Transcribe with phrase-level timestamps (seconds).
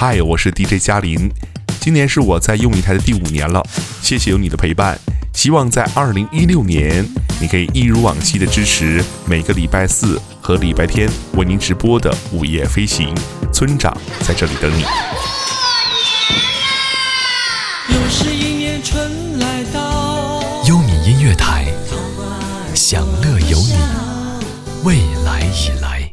[0.00, 1.30] 嗨，我是 DJ 嘉林，
[1.78, 3.62] 今年是我在优米台的第五年了，
[4.00, 4.98] 谢谢有你的陪伴。
[5.34, 7.06] 希望在二零一六年，
[7.38, 13.14] 你可以一如往昔的支持每个礼拜四和礼拜天为您直播的午夜飞行。
[13.52, 14.84] 村长在这里等你。
[17.90, 21.66] 又是一年春来到，优米音乐台，
[22.74, 23.74] 享乐有你，
[24.82, 24.96] 未
[25.26, 26.08] 来已来。